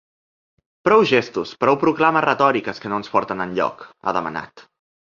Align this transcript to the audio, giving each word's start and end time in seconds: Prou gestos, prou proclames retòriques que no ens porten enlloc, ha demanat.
Prou 0.87 1.03
gestos, 1.11 1.51
prou 1.65 1.79
proclames 1.85 2.27
retòriques 2.27 2.85
que 2.87 2.95
no 2.95 3.01
ens 3.05 3.17
porten 3.19 3.49
enlloc, 3.49 3.89
ha 4.07 4.21
demanat. 4.21 4.71